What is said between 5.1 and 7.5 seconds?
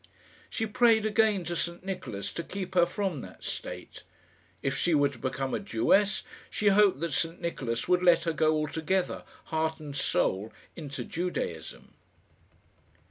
become a Jewess, she hoped that St